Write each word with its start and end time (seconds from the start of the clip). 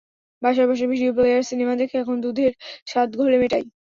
বাসায় 0.41 0.67
বসে 0.69 0.83
ডিভিডি 0.83 1.05
প্লেয়ারে 1.15 1.45
সিনেমা 1.51 1.73
দেখে 1.81 1.95
এখন 1.99 2.17
দুধের 2.23 2.51
স্বাদ 2.87 3.09
ঘোলে 3.19 3.37
মেটাই। 3.41 3.63